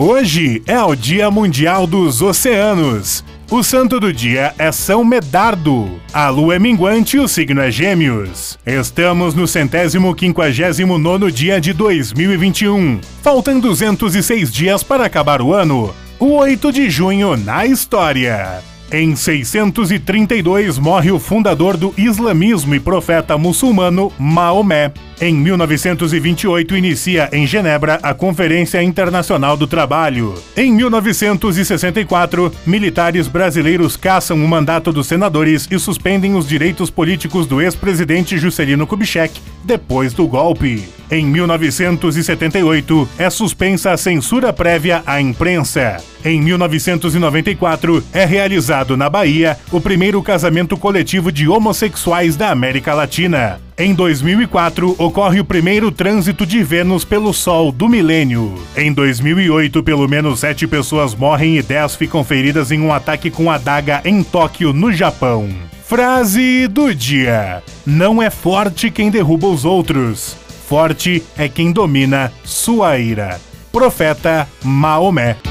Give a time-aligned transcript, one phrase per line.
[0.00, 3.24] Hoje é o Dia Mundial dos Oceanos.
[3.50, 6.00] O santo do dia é São Medardo.
[6.12, 8.56] A lua é minguante e o signo é Gêmeos.
[8.64, 13.00] Estamos no centésimo quinquagésimo nono dia de 2021.
[13.24, 15.92] Faltam 206 dias para acabar o ano.
[16.20, 18.62] O 8 de junho na história.
[18.90, 24.90] Em 632 morre o fundador do islamismo e profeta muçulmano Maomé.
[25.20, 30.34] Em 1928 inicia em Genebra a Conferência Internacional do Trabalho.
[30.56, 37.60] Em 1964, militares brasileiros caçam o mandato dos senadores e suspendem os direitos políticos do
[37.60, 40.97] ex-presidente Juscelino Kubitschek depois do golpe.
[41.10, 45.96] Em 1978, é suspensa a censura prévia à imprensa.
[46.22, 53.58] Em 1994, é realizado na Bahia o primeiro casamento coletivo de homossexuais da América Latina.
[53.78, 58.54] Em 2004, ocorre o primeiro trânsito de Vênus pelo Sol do milênio.
[58.76, 63.50] Em 2008, pelo menos sete pessoas morrem e dez ficam feridas em um ataque com
[63.50, 65.48] adaga em Tóquio, no Japão.
[65.86, 70.36] Frase do dia: Não é forte quem derruba os outros.
[70.68, 73.40] Forte é quem domina sua ira.
[73.72, 75.47] Profeta Maomé.